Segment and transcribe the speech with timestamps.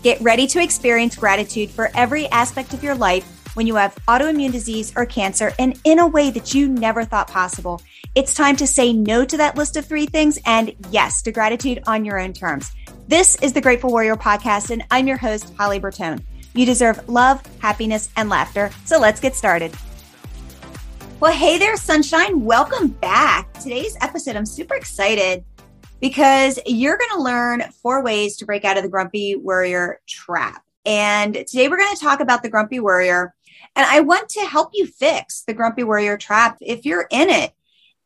[0.00, 3.24] Get ready to experience gratitude for every aspect of your life
[3.56, 7.26] when you have autoimmune disease or cancer and in a way that you never thought
[7.26, 7.82] possible.
[8.14, 11.82] It's time to say no to that list of three things and yes to gratitude
[11.88, 12.70] on your own terms.
[13.08, 16.22] This is the Grateful Warrior podcast, and I'm your host, Holly Bertone.
[16.54, 18.70] You deserve love, happiness, and laughter.
[18.84, 19.74] So let's get started.
[21.18, 22.44] Well, hey there, sunshine.
[22.44, 23.52] Welcome back.
[23.54, 25.44] Today's episode, I'm super excited
[26.00, 30.62] because you're going to learn four ways to break out of the grumpy worrier trap.
[30.84, 33.34] And today we're going to talk about the grumpy worrier.
[33.74, 37.52] And I want to help you fix the grumpy worrier trap if you're in it.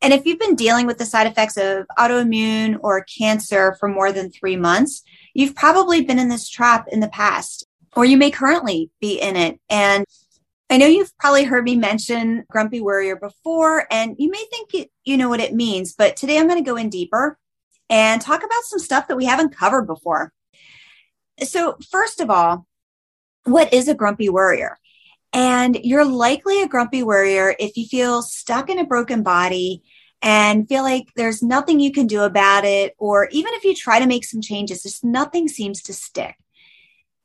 [0.01, 4.11] And if you've been dealing with the side effects of autoimmune or cancer for more
[4.11, 8.31] than three months, you've probably been in this trap in the past, or you may
[8.31, 9.61] currently be in it.
[9.71, 10.05] And
[10.69, 14.91] I know you've probably heard me mention grumpy worrier before, and you may think it,
[15.05, 17.39] you know what it means, but today I'm going to go in deeper
[17.93, 20.33] and talk about some stuff that we haven't covered before.
[21.43, 22.67] So, first of all,
[23.45, 24.79] what is a grumpy worrier?
[25.35, 29.83] And you're likely a grumpy worrier if you feel stuck in a broken body
[30.23, 33.99] and feel like there's nothing you can do about it, or even if you try
[33.99, 36.37] to make some changes, just nothing seems to stick.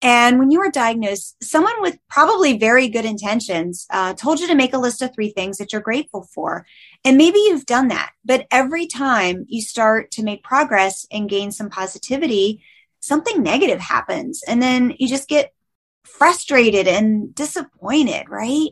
[0.01, 4.55] And when you were diagnosed, someone with probably very good intentions uh, told you to
[4.55, 6.67] make a list of three things that you're grateful for.
[7.03, 11.51] And maybe you've done that, but every time you start to make progress and gain
[11.51, 12.63] some positivity,
[12.99, 14.43] something negative happens.
[14.47, 15.51] And then you just get
[16.03, 18.69] frustrated and disappointed, right?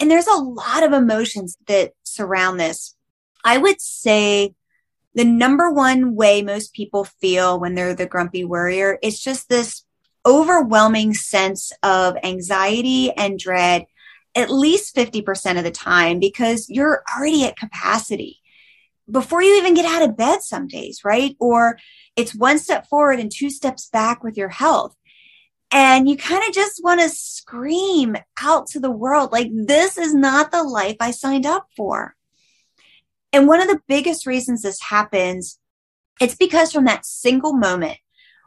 [0.00, 2.96] And there's a lot of emotions that surround this.
[3.44, 4.54] I would say
[5.14, 9.83] the number one way most people feel when they're the grumpy worrier is just this
[10.26, 13.86] overwhelming sense of anxiety and dread
[14.34, 18.40] at least 50% of the time because you're already at capacity
[19.10, 21.36] before you even get out of bed some days, right?
[21.38, 21.78] Or
[22.16, 24.96] it's one step forward and two steps back with your health.
[25.70, 30.14] And you kind of just want to scream out to the world, like, this is
[30.14, 32.14] not the life I signed up for.
[33.32, 35.58] And one of the biggest reasons this happens,
[36.20, 37.98] it's because from that single moment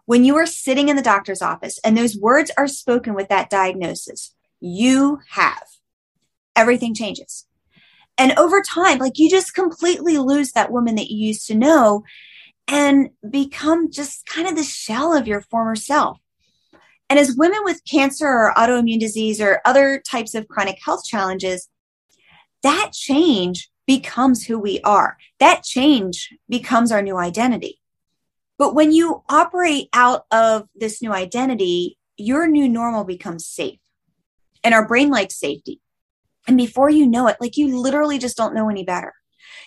[0.07, 3.49] when you are sitting in the doctor's office and those words are spoken with that
[3.49, 5.67] diagnosis, you have,
[6.55, 7.45] everything changes.
[8.17, 12.03] And over time, like you just completely lose that woman that you used to know
[12.69, 16.17] and become just kind of the shell of your former self.
[17.09, 21.67] And as women with cancer or autoimmune disease or other types of chronic health challenges,
[22.63, 25.17] that change becomes who we are.
[25.39, 27.81] That change becomes our new identity.
[28.57, 33.79] But when you operate out of this new identity, your new normal becomes safe.
[34.63, 35.79] And our brain likes safety.
[36.47, 39.13] And before you know it, like you literally just don't know any better.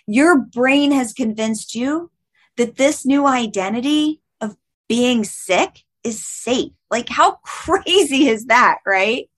[0.06, 2.11] Your brain has convinced you
[2.56, 4.56] that this new identity of
[4.89, 6.72] being sick is safe.
[6.91, 9.31] Like, how crazy is that, right?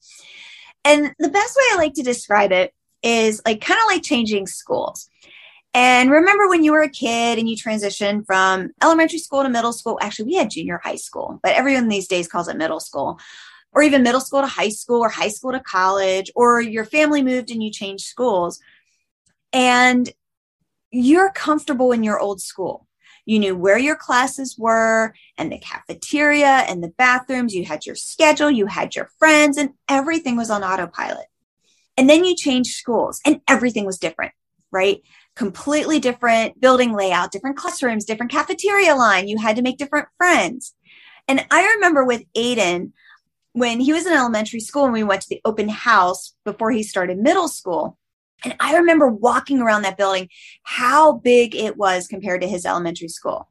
[0.84, 4.46] And the best way I like to describe it is like kind of like changing
[4.46, 5.08] schools.
[5.74, 9.72] And remember when you were a kid and you transitioned from elementary school to middle
[9.72, 9.98] school?
[10.02, 13.18] Actually, we had junior high school, but everyone these days calls it middle school,
[13.72, 17.22] or even middle school to high school, or high school to college, or your family
[17.22, 18.60] moved and you changed schools.
[19.54, 20.10] And
[20.90, 22.86] you're comfortable in your old school.
[23.24, 27.54] You knew where your classes were and the cafeteria and the bathrooms.
[27.54, 31.26] You had your schedule, you had your friends, and everything was on autopilot.
[31.96, 34.32] And then you changed schools and everything was different,
[34.70, 35.02] right?
[35.34, 39.28] Completely different building layout, different classrooms, different cafeteria line.
[39.28, 40.74] You had to make different friends.
[41.28, 42.92] And I remember with Aiden,
[43.52, 46.82] when he was in elementary school and we went to the open house before he
[46.82, 47.98] started middle school.
[48.44, 50.28] And I remember walking around that building,
[50.64, 53.48] how big it was compared to his elementary school.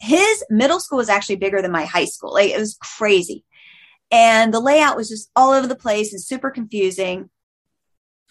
[0.00, 2.34] His middle school was actually bigger than my high school.
[2.34, 3.44] Like it was crazy.
[4.10, 7.30] And the layout was just all over the place and super confusing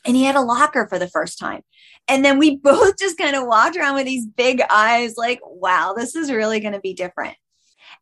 [0.05, 1.61] and he had a locker for the first time.
[2.07, 5.93] And then we both just kind of walked around with these big eyes, like, wow,
[5.95, 7.35] this is really going to be different.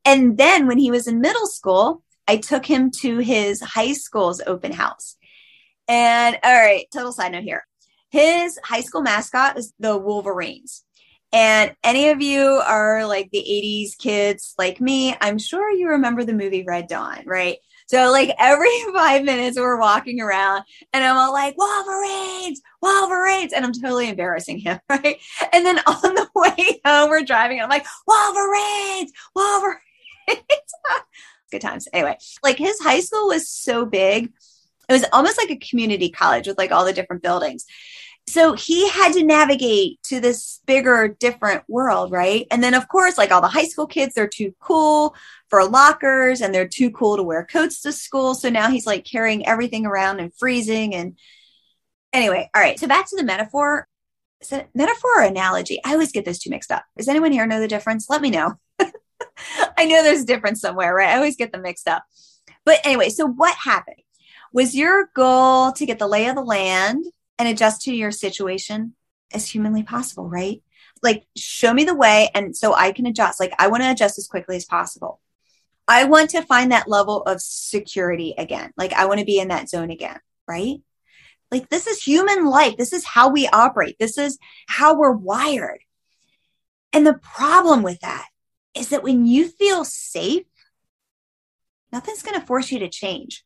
[0.03, 4.41] And then when he was in middle school, I took him to his high school's
[4.45, 5.17] open house.
[5.87, 7.65] And all right, total side note here.
[8.09, 10.83] His high school mascot is the Wolverines.
[11.31, 16.23] And any of you are like the 80s kids like me, I'm sure you remember
[16.23, 17.57] the movie Red Dawn, right?
[17.87, 23.53] So like every five minutes we're walking around and I'm all like, Wolverines, Wolverines.
[23.53, 25.17] And I'm totally embarrassing him, right?
[25.53, 29.81] And then on the way home, we're driving and I'm like, Wolverines, Wolverines.
[31.51, 31.87] Good times.
[31.93, 34.31] Anyway, like his high school was so big.
[34.87, 37.65] It was almost like a community college with like all the different buildings.
[38.27, 42.47] So he had to navigate to this bigger, different world, right?
[42.49, 45.15] And then, of course, like all the high school kids, they're too cool
[45.49, 48.33] for lockers and they're too cool to wear coats to school.
[48.33, 50.95] So now he's like carrying everything around and freezing.
[50.95, 51.19] And
[52.13, 52.79] anyway, all right.
[52.79, 53.87] So back to the metaphor.
[54.41, 55.79] Is it metaphor or analogy?
[55.85, 56.83] I always get those two mixed up.
[56.97, 58.09] Does anyone here know the difference?
[58.09, 58.55] Let me know.
[59.77, 61.09] I know there's a difference somewhere, right?
[61.09, 62.03] I always get them mixed up.
[62.65, 64.01] But anyway, so what happened?
[64.51, 67.05] Was your goal to get the lay of the land
[67.37, 68.95] and adjust to your situation
[69.33, 70.61] as humanly possible, right?
[71.03, 72.29] Like, show me the way.
[72.33, 73.39] And so I can adjust.
[73.39, 75.19] Like, I want to adjust as quickly as possible.
[75.87, 78.71] I want to find that level of security again.
[78.75, 80.77] Like, I want to be in that zone again, right?
[81.51, 82.75] Like, this is human life.
[82.77, 83.97] This is how we operate.
[83.99, 85.81] This is how we're wired.
[86.91, 88.25] And the problem with that
[88.73, 90.45] is that when you feel safe,
[91.91, 93.44] nothing's going to force you to change.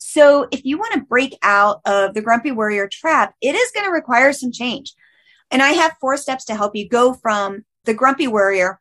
[0.00, 3.86] So if you want to break out of the grumpy worrier trap, it is going
[3.86, 4.94] to require some change.
[5.50, 8.80] And I have four steps to help you go from the grumpy worrier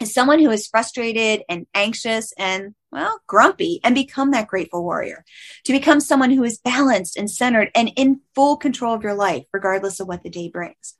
[0.00, 5.24] as someone who is frustrated and anxious and well, grumpy and become that grateful warrior
[5.64, 9.44] to become someone who is balanced and centered and in full control of your life,
[9.52, 10.94] regardless of what the day brings.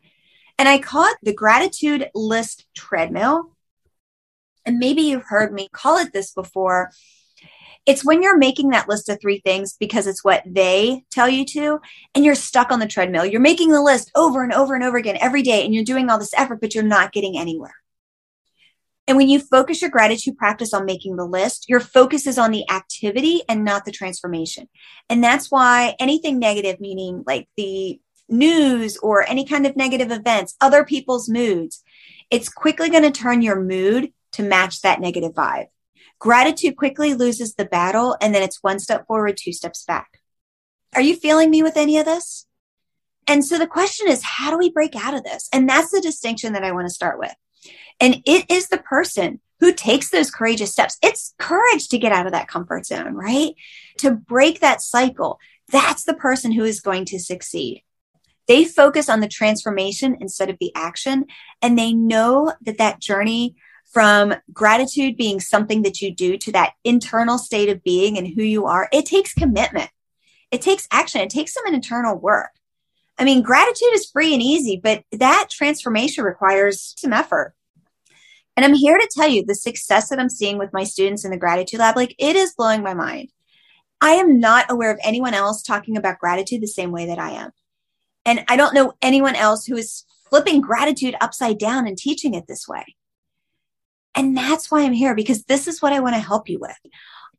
[0.59, 3.56] And I call it the gratitude list treadmill.
[4.67, 6.91] And maybe you've heard me call it this before
[7.86, 11.44] it's when you're making that list of three things because it's what they tell you
[11.46, 11.80] to,
[12.14, 13.25] and you're stuck on the treadmill.
[13.25, 16.10] You're making the list over and over and over again every day, and you're doing
[16.10, 17.75] all this effort, but you're not getting anywhere.
[19.06, 22.50] And when you focus your gratitude practice on making the list, your focus is on
[22.50, 24.69] the activity and not the transformation.
[25.08, 27.98] And that's why anything negative, meaning like the
[28.28, 31.82] news or any kind of negative events, other people's moods,
[32.30, 35.69] it's quickly going to turn your mood to match that negative vibe.
[36.19, 40.20] Gratitude quickly loses the battle and then it's one step forward, two steps back.
[40.94, 42.47] Are you feeling me with any of this?
[43.26, 45.49] And so the question is, how do we break out of this?
[45.53, 47.35] And that's the distinction that I want to start with.
[48.00, 50.97] And it is the person who takes those courageous steps.
[51.03, 53.55] It's courage to get out of that comfort zone, right?
[53.99, 55.38] To break that cycle.
[55.71, 57.82] That's the person who is going to succeed.
[58.47, 61.26] They focus on the transformation instead of the action.
[61.61, 63.56] And they know that that journey
[63.90, 68.43] from gratitude being something that you do to that internal state of being and who
[68.43, 69.90] you are, it takes commitment.
[70.50, 71.20] It takes action.
[71.20, 72.50] It takes some internal work.
[73.19, 77.55] I mean, gratitude is free and easy, but that transformation requires some effort.
[78.56, 81.31] And I'm here to tell you the success that I'm seeing with my students in
[81.31, 83.31] the gratitude lab, like it is blowing my mind.
[84.00, 87.31] I am not aware of anyone else talking about gratitude the same way that I
[87.31, 87.50] am.
[88.25, 92.46] And I don't know anyone else who is flipping gratitude upside down and teaching it
[92.46, 92.85] this way.
[94.19, 96.76] And that's why I'm here because this is what I want to help you with.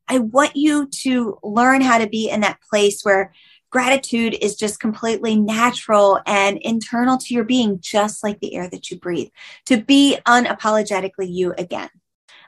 [0.07, 3.33] I want you to learn how to be in that place where
[3.69, 8.89] gratitude is just completely natural and internal to your being, just like the air that
[8.89, 9.27] you breathe,
[9.65, 11.89] to be unapologetically you again.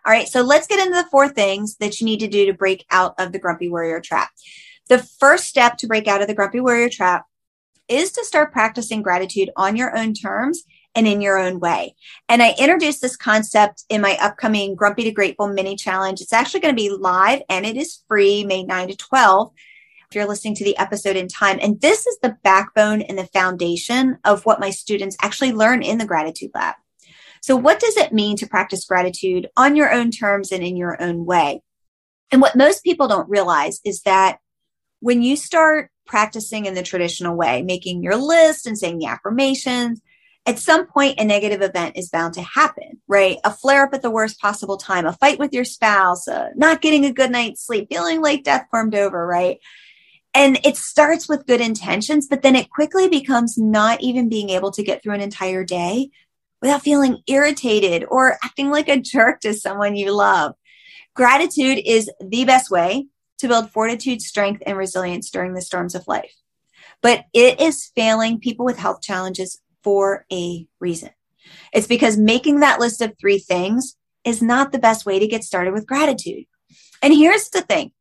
[0.05, 2.53] All right, so let's get into the four things that you need to do to
[2.53, 4.31] break out of the grumpy worrier trap.
[4.87, 7.25] The first step to break out of the grumpy worrier trap
[7.89, 10.63] is to start practicing gratitude on your own terms
[10.95, 11.95] and in your own way.
[12.27, 16.21] And I introduced this concept in my upcoming Grumpy to Grateful mini challenge.
[16.21, 19.53] It's actually going to be live and it is free May 9 to 12
[20.09, 21.57] if you're listening to the episode in time.
[21.61, 25.97] And this is the backbone and the foundation of what my students actually learn in
[25.97, 26.75] the gratitude lab.
[27.41, 31.01] So what does it mean to practice gratitude on your own terms and in your
[31.01, 31.61] own way?
[32.29, 34.39] And what most people don't realize is that
[34.99, 40.01] when you start practicing in the traditional way, making your list and saying the affirmations,
[40.45, 43.37] at some point a negative event is bound to happen, right?
[43.43, 46.81] A flare up at the worst possible time, a fight with your spouse, uh, not
[46.81, 49.59] getting a good night's sleep, feeling like death formed over, right?
[50.33, 54.71] And it starts with good intentions, but then it quickly becomes not even being able
[54.71, 56.09] to get through an entire day
[56.61, 60.53] without feeling irritated or acting like a jerk to someone you love.
[61.13, 63.07] Gratitude is the best way
[63.39, 66.33] to build fortitude, strength, and resilience during the storms of life.
[67.01, 71.09] But it is failing people with health challenges for a reason.
[71.73, 75.43] It's because making that list of three things is not the best way to get
[75.43, 76.45] started with gratitude.
[77.01, 77.91] And here's the thing.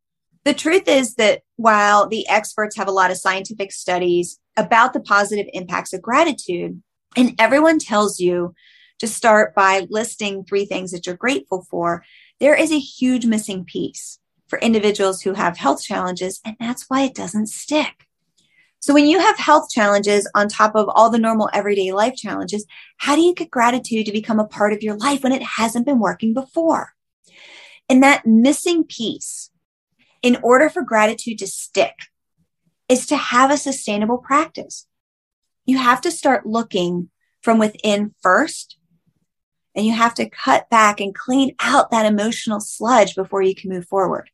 [0.44, 5.00] The truth is that while the experts have a lot of scientific studies about the
[5.00, 6.82] positive impacts of gratitude,
[7.16, 8.54] and everyone tells you
[8.98, 12.04] to start by listing three things that you're grateful for,
[12.38, 14.18] there is a huge missing piece
[14.48, 18.06] for individuals who have health challenges, and that's why it doesn't stick.
[18.80, 22.66] So when you have health challenges on top of all the normal everyday life challenges,
[22.96, 25.84] how do you get gratitude to become a part of your life when it hasn't
[25.84, 26.94] been working before?
[27.90, 29.50] And that missing piece,
[30.22, 31.94] in order for gratitude to stick,
[32.88, 34.86] is to have a sustainable practice.
[35.66, 37.10] you have to start looking
[37.42, 38.76] from within first.
[39.74, 43.70] And you have to cut back and clean out that emotional sludge before you can
[43.70, 44.30] move forward.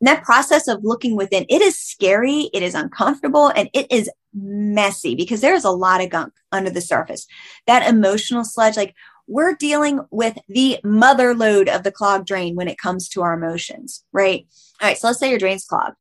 [0.00, 4.10] And that process of looking within, it is scary, it is uncomfortable, and it is
[4.32, 7.26] messy because there's a lot of gunk under the surface.
[7.66, 8.94] That emotional sludge, like
[9.26, 13.34] we're dealing with the mother load of the clogged drain when it comes to our
[13.34, 14.46] emotions, right?
[14.80, 15.96] All right, so let's say your drain's clogged.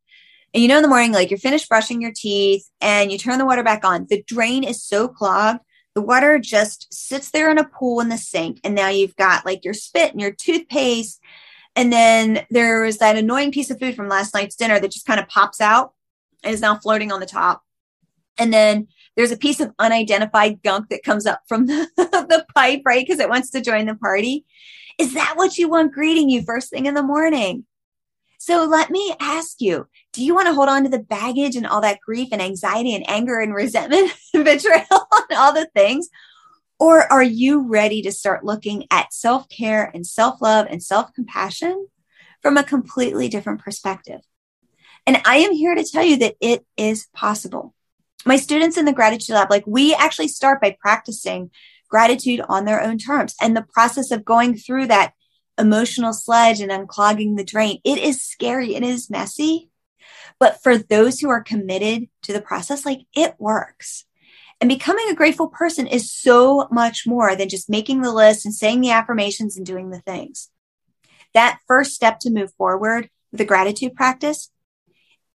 [0.53, 3.37] And you know, in the morning, like you're finished brushing your teeth and you turn
[3.37, 4.07] the water back on.
[4.09, 5.59] The drain is so clogged,
[5.95, 8.59] the water just sits there in a pool in the sink.
[8.63, 11.19] And now you've got like your spit and your toothpaste.
[11.75, 15.05] And then there was that annoying piece of food from last night's dinner that just
[15.05, 15.93] kind of pops out
[16.43, 17.63] and is now floating on the top.
[18.37, 22.81] And then there's a piece of unidentified gunk that comes up from the, the pipe,
[22.85, 23.05] right?
[23.05, 24.45] Because it wants to join the party.
[24.97, 27.65] Is that what you want greeting you first thing in the morning?
[28.39, 31.67] So let me ask you, do you want to hold on to the baggage and
[31.67, 34.85] all that grief and anxiety and anger and resentment and betrayal
[35.29, 36.09] and all the things?
[36.79, 41.13] Or are you ready to start looking at self care and self love and self
[41.13, 41.87] compassion
[42.41, 44.21] from a completely different perspective?
[45.05, 47.73] And I am here to tell you that it is possible
[48.25, 51.51] my students in the gratitude lab, like we actually start by practicing
[51.89, 53.35] gratitude on their own terms.
[53.41, 55.13] And the process of going through that
[55.57, 58.75] emotional sludge and unclogging the drain, it is scary.
[58.75, 59.69] It is messy.
[60.39, 64.05] But for those who are committed to the process, like it works.
[64.61, 68.53] And becoming a grateful person is so much more than just making the list and
[68.53, 70.49] saying the affirmations and doing the things.
[71.33, 74.51] That first step to move forward with the gratitude practice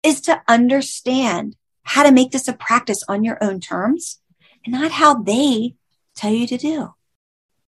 [0.02, 4.20] is to understand how to make this a practice on your own terms
[4.64, 5.76] and not how they
[6.16, 6.94] tell you to do.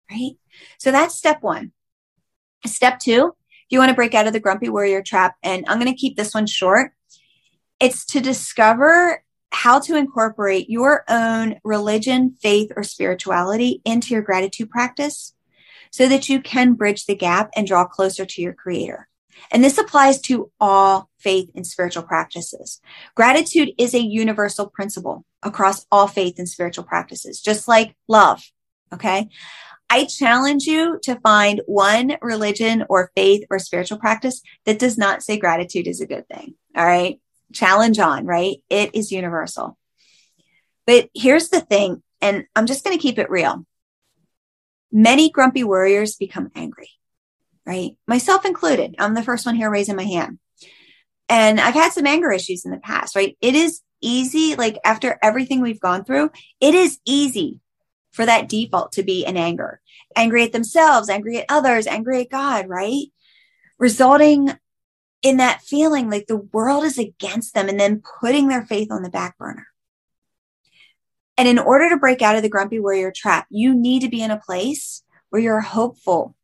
[0.09, 0.37] Right.
[0.79, 1.71] So that's step one.
[2.65, 5.79] Step two, if you want to break out of the grumpy worrier trap, and I'm
[5.79, 6.93] going to keep this one short,
[7.79, 9.23] it's to discover
[9.55, 15.33] how to incorporate your own religion, faith, or spirituality into your gratitude practice
[15.91, 19.07] so that you can bridge the gap and draw closer to your creator.
[19.51, 22.81] And this applies to all faith and spiritual practices.
[23.15, 28.43] Gratitude is a universal principle across all faith and spiritual practices, just like love.
[28.93, 29.29] Okay.
[29.89, 35.23] I challenge you to find one religion or faith or spiritual practice that does not
[35.23, 36.55] say gratitude is a good thing.
[36.75, 37.19] All right.
[37.53, 38.57] Challenge on, right?
[38.69, 39.77] It is universal.
[40.85, 43.65] But here's the thing, and I'm just going to keep it real.
[44.91, 46.89] Many grumpy worriers become angry
[47.65, 47.97] right?
[48.07, 48.95] Myself included.
[48.99, 50.39] I'm the first one here raising my hand.
[51.27, 53.35] And I've had some anger issues in the past, right?
[53.41, 56.29] It is easy, like after everything we've gone through,
[56.61, 57.59] it is easy
[58.11, 59.81] for that default to be an anger,
[60.15, 63.07] angry at themselves, angry at others, angry at God, right?
[63.79, 64.53] Resulting
[65.21, 69.01] in that feeling like the world is against them and then putting their faith on
[69.01, 69.67] the back burner.
[71.37, 74.21] And in order to break out of the grumpy worrier trap, you need to be
[74.21, 76.35] in a place where you're hopeful,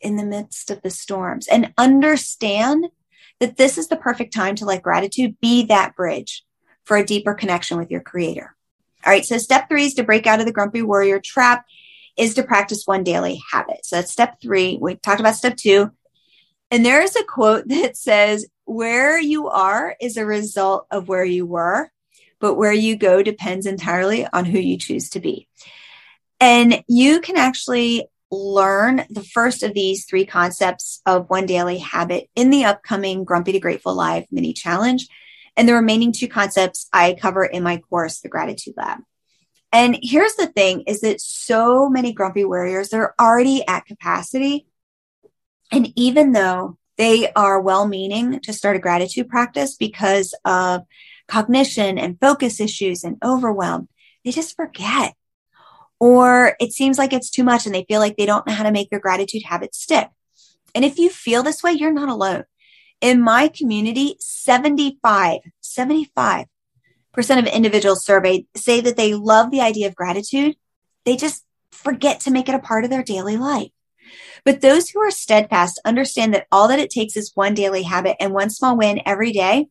[0.00, 2.86] in the midst of the storms and understand
[3.38, 6.44] that this is the perfect time to let gratitude be that bridge
[6.84, 8.54] for a deeper connection with your creator.
[9.04, 9.24] All right.
[9.24, 11.64] So step three is to break out of the grumpy warrior trap
[12.16, 13.84] is to practice one daily habit.
[13.84, 14.78] So that's step three.
[14.80, 15.90] We talked about step two.
[16.70, 21.24] And there is a quote that says, where you are is a result of where
[21.24, 21.90] you were,
[22.38, 25.48] but where you go depends entirely on who you choose to be.
[26.38, 32.30] And you can actually learn the first of these three concepts of one daily habit
[32.36, 35.08] in the upcoming Grumpy to Grateful Live mini challenge.
[35.56, 39.00] And the remaining two concepts I cover in my course, the Gratitude Lab.
[39.72, 44.66] And here's the thing is that so many grumpy worriers, they're already at capacity.
[45.72, 50.82] And even though they are well meaning to start a gratitude practice because of
[51.28, 53.88] cognition and focus issues and overwhelm,
[54.24, 55.14] they just forget
[56.00, 58.64] or it seems like it's too much and they feel like they don't know how
[58.64, 60.08] to make their gratitude habit stick.
[60.74, 62.44] And if you feel this way, you're not alone.
[63.02, 66.46] In my community, 75, 75%
[67.16, 70.56] of individuals surveyed say that they love the idea of gratitude.
[71.04, 73.70] They just forget to make it a part of their daily life.
[74.44, 78.16] But those who are steadfast understand that all that it takes is one daily habit
[78.20, 79.66] and one small win every day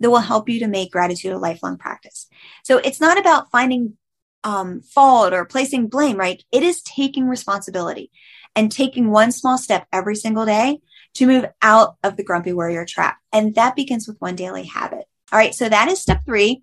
[0.00, 2.26] that will help you to make gratitude a lifelong practice.
[2.64, 3.96] So it's not about finding
[4.44, 6.42] um, fault or placing blame, right?
[6.50, 8.10] It is taking responsibility
[8.56, 10.80] and taking one small step every single day
[11.14, 13.18] to move out of the grumpy worrier trap.
[13.32, 15.04] And that begins with one daily habit.
[15.32, 15.54] All right.
[15.54, 16.62] So that is step three.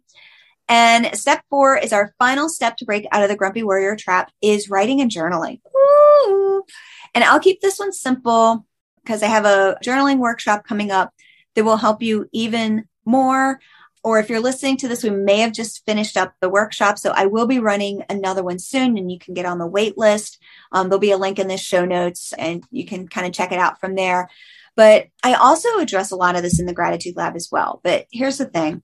[0.69, 4.31] And step four is our final step to break out of the grumpy worrier trap
[4.41, 5.61] is writing and journaling.
[5.73, 6.63] Woo!
[7.13, 8.65] And I'll keep this one simple
[9.03, 11.13] because I have a journaling workshop coming up
[11.55, 13.59] that will help you even more
[14.07, 16.97] or if you're listening to this, we may have just finished up the workshop.
[16.97, 19.97] So I will be running another one soon and you can get on the wait
[19.97, 20.41] list.
[20.71, 23.51] Um, there'll be a link in the show notes and you can kind of check
[23.51, 24.29] it out from there.
[24.77, 27.81] But I also address a lot of this in the gratitude lab as well.
[27.83, 28.81] But here's the thing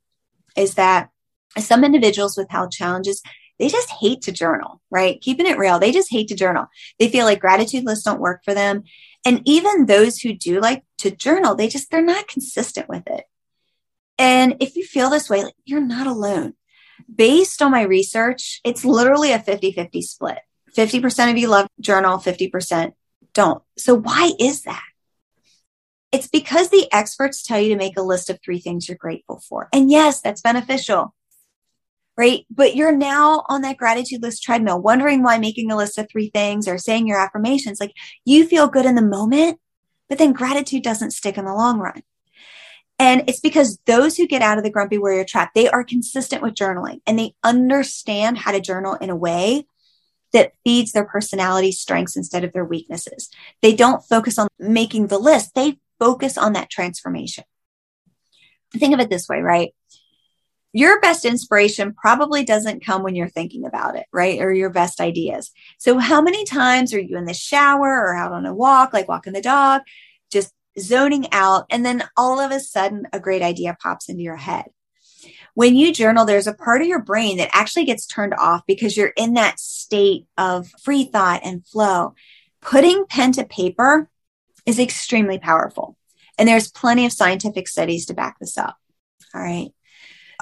[0.58, 1.10] is that
[1.58, 3.22] some individuals with health challenges,
[3.60, 5.22] they just hate to journal, right?
[5.22, 5.79] Keeping it real.
[5.79, 6.67] They just hate to journal.
[7.00, 8.83] They feel like gratitude lists don't work for them.
[9.25, 13.25] And even those who do like to journal, they just, they're not consistent with it.
[14.17, 16.53] And if you feel this way, like, you're not alone.
[17.13, 20.39] Based on my research, it's literally a 50 50 split.
[20.75, 22.93] 50% of you love journal, 50%
[23.33, 23.62] don't.
[23.77, 24.83] So why is that?
[26.12, 29.41] It's because the experts tell you to make a list of three things you're grateful
[29.48, 29.67] for.
[29.74, 31.13] And yes, that's beneficial,
[32.17, 32.46] right?
[32.50, 36.29] But you're now on that gratitude list treadmill, wondering why making a list of three
[36.29, 37.93] things or saying your affirmations, like
[38.25, 39.60] you feel good in the moment,
[40.10, 42.03] but then gratitude doesn't stick in the long run.
[43.00, 46.43] And it's because those who get out of the grumpy worrier trap, they are consistent
[46.43, 49.65] with journaling and they understand how to journal in a way
[50.32, 53.29] that feeds their personality strengths instead of their weaknesses.
[53.62, 55.55] They don't focus on making the list.
[55.55, 57.43] They focus on that transformation.
[58.74, 59.74] Think of it this way, right?
[60.74, 64.42] Your best inspiration probably doesn't come when you're thinking about it, right?
[64.42, 65.51] Or your best ideas.
[65.77, 69.08] So how many times are you in the shower or out on a walk, like
[69.08, 69.84] walking the dog,
[70.32, 74.36] just zoning out, and then all of a sudden a great idea pops into your
[74.36, 74.65] head.
[75.53, 78.98] When you journal, there's a part of your brain that actually gets turned off because
[78.98, 82.15] you're in that state of free thought and flow.
[82.62, 84.10] Putting pen to paper
[84.65, 85.96] is extremely powerful.
[86.39, 88.77] And there's plenty of scientific studies to back this up.
[89.36, 89.70] All right.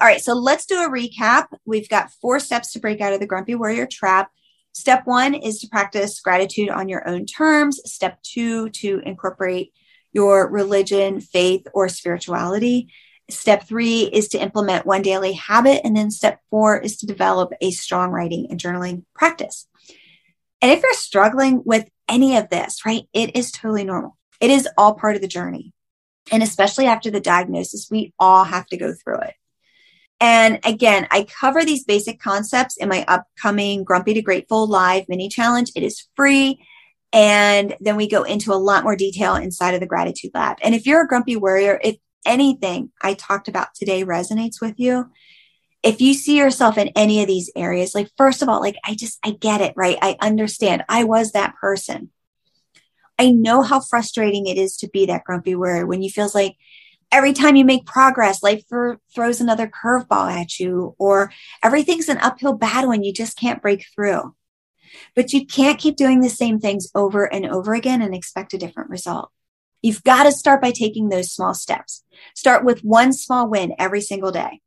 [0.02, 0.20] All right.
[0.20, 1.46] So let's do a recap.
[1.64, 4.32] We've got four steps to break out of the grumpy worrier trap.
[4.72, 7.80] Step one is to practice gratitude on your own terms.
[7.84, 9.72] Step two, to incorporate
[10.12, 12.92] your religion, faith, or spirituality.
[13.30, 15.82] Step three is to implement one daily habit.
[15.84, 19.68] And then step four is to develop a strong writing and journaling practice.
[20.60, 24.16] And if you're struggling with any of this, right, it is totally normal.
[24.40, 25.72] It is all part of the journey.
[26.32, 29.34] And especially after the diagnosis, we all have to go through it.
[30.22, 35.28] And again, I cover these basic concepts in my upcoming Grumpy to Grateful live mini
[35.28, 35.72] challenge.
[35.74, 36.64] It is free.
[37.12, 40.58] And then we go into a lot more detail inside of the gratitude lab.
[40.62, 45.10] And if you're a grumpy worrier, if anything I talked about today resonates with you,
[45.82, 48.94] if you see yourself in any of these areas, like, first of all, like, I
[48.94, 49.98] just, I get it, right?
[50.00, 50.84] I understand.
[50.88, 52.10] I was that person.
[53.18, 56.56] I know how frustrating it is to be that grumpy worrier when you feels like
[57.12, 62.18] every time you make progress, life th- throws another curveball at you, or everything's an
[62.18, 64.34] uphill battle and you just can't break through.
[65.14, 68.58] But you can't keep doing the same things over and over again and expect a
[68.58, 69.30] different result.
[69.82, 72.04] You've got to start by taking those small steps.
[72.34, 74.60] Start with one small win every single day.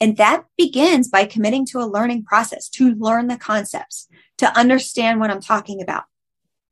[0.00, 5.18] And that begins by committing to a learning process to learn the concepts, to understand
[5.20, 6.04] what I'm talking about,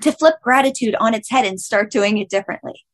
[0.03, 2.85] to flip gratitude on its head and start doing it differently.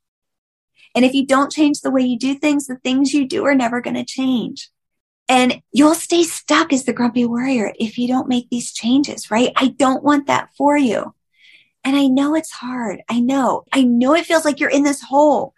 [0.98, 3.54] And if you don't change the way you do things, the things you do are
[3.54, 4.68] never going to change.
[5.28, 9.52] And you'll stay stuck as the grumpy worrier if you don't make these changes, right?
[9.54, 11.14] I don't want that for you.
[11.84, 13.02] And I know it's hard.
[13.08, 13.62] I know.
[13.72, 15.54] I know it feels like you're in this hole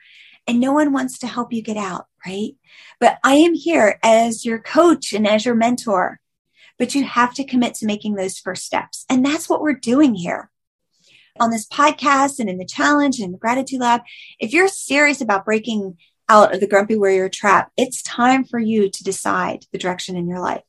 [0.47, 2.53] and no one wants to help you get out, right?
[2.99, 6.21] But I am here as your coach and as your mentor.
[6.79, 9.07] But you have to commit to making those first steps.
[9.09, 10.51] And that's what we're doing here
[11.41, 14.03] on this podcast and in the challenge and the gratitude lab.
[14.39, 15.97] If you're serious about breaking
[16.29, 20.29] out of the grumpy worrier trap, it's time for you to decide the direction in
[20.29, 20.63] your life.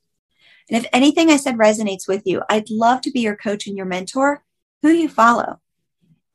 [0.69, 3.75] And if anything I said resonates with you, I'd love to be your coach and
[3.75, 4.43] your mentor.
[4.81, 5.59] Who you follow?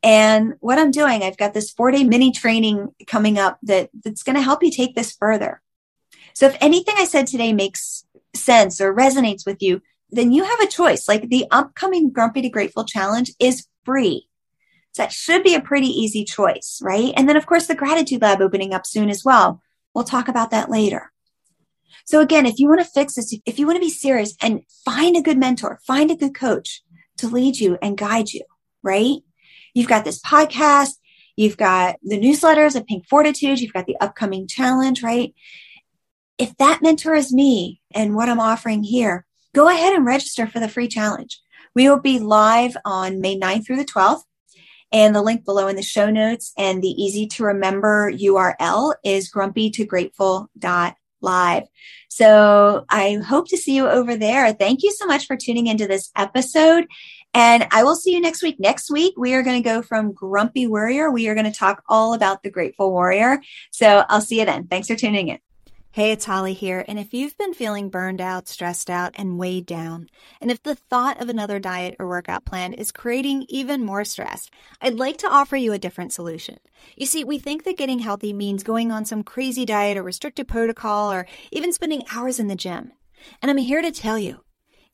[0.03, 4.23] And what I'm doing, I've got this four day mini training coming up that, that's
[4.23, 5.63] going to help you take this further.
[6.35, 10.61] So if anything I said today makes sense or resonates with you, then you have
[10.61, 11.09] a choice.
[11.09, 14.26] Like the upcoming Grumpy to Grateful challenge is free.
[14.97, 17.13] So that should be a pretty easy choice, right?
[17.19, 19.61] And then, of course, the gratitude lab opening up soon as well.
[19.95, 21.13] We'll talk about that later.
[22.07, 24.63] So again, if you want to fix this, if you want to be serious and
[24.87, 26.83] find a good mentor, find a good coach
[27.19, 28.41] to lead you and guide you,
[28.83, 29.19] right?
[29.75, 30.95] You've got this podcast.
[31.37, 33.61] You've got the newsletters of Pink Fortitude.
[33.61, 35.35] You've got the upcoming challenge, right?
[36.39, 40.59] If that mentor is me and what I'm offering here, go ahead and register for
[40.59, 41.39] the free challenge.
[41.75, 44.23] We will be live on May 9th through the 12th.
[44.93, 49.33] And the link below in the show notes and the easy to remember URL is
[49.33, 51.63] grumpy2grateful.live.
[52.09, 54.53] So I hope to see you over there.
[54.53, 56.87] Thank you so much for tuning into this episode.
[57.35, 58.59] And I will see you next week.
[58.59, 61.11] Next week, we are going to go from Grumpy Worrier.
[61.11, 63.43] We are going to talk all about the Grateful Warrior.
[63.73, 64.69] So I'll see you then.
[64.69, 65.39] Thanks for tuning in.
[65.97, 66.85] Hey, it's Holly here.
[66.87, 70.11] And if you've been feeling burned out, stressed out, and weighed down,
[70.43, 74.51] and if the thought of another diet or workout plan is creating even more stress,
[74.83, 76.59] I'd like to offer you a different solution.
[76.99, 80.47] You see, we think that getting healthy means going on some crazy diet or restricted
[80.47, 82.93] protocol or even spending hours in the gym.
[83.41, 84.45] And I'm here to tell you,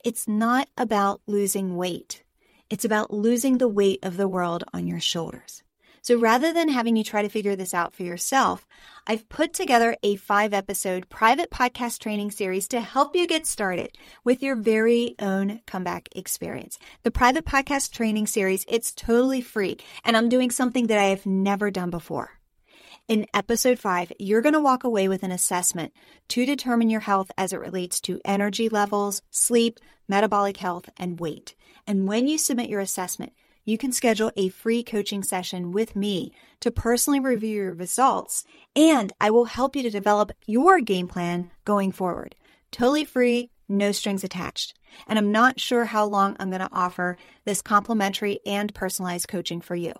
[0.05, 2.23] it's not about losing weight.
[2.69, 5.63] It's about losing the weight of the world on your shoulders.
[6.03, 8.67] So rather than having you try to figure this out for yourself,
[9.07, 13.97] I've put together a five episode private podcast training series to help you get started
[14.25, 16.77] with your very own comeback experience.
[17.03, 21.25] The private podcast training series, it's totally free and I'm doing something that I have
[21.25, 22.31] never done before.
[23.07, 25.93] In episode five, you're going to walk away with an assessment
[26.27, 31.55] to determine your health as it relates to energy levels, sleep, metabolic health, and weight.
[31.87, 33.31] And when you submit your assessment,
[33.65, 38.43] you can schedule a free coaching session with me to personally review your results,
[38.75, 42.35] and I will help you to develop your game plan going forward.
[42.71, 44.73] Totally free, no strings attached.
[45.07, 49.61] And I'm not sure how long I'm going to offer this complimentary and personalized coaching
[49.61, 49.93] for you.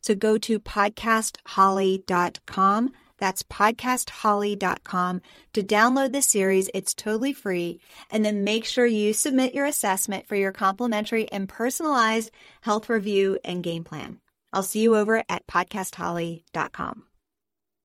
[0.00, 5.20] So go to podcastholly.com that's podcastholly.com
[5.54, 6.70] to download the series.
[6.74, 7.80] It's totally free.
[8.10, 13.38] And then make sure you submit your assessment for your complimentary and personalized health review
[13.44, 14.20] and game plan.
[14.52, 17.15] I'll see you over at podcastholly.com.